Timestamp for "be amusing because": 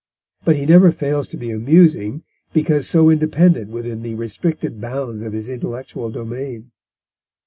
1.37-2.89